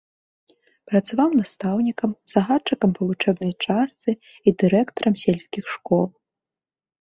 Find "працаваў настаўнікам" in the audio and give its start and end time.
0.91-2.11